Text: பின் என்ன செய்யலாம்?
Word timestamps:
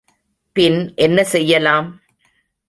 பின் 0.55 0.93
என்ன 0.95 1.23
செய்யலாம்? 1.23 2.01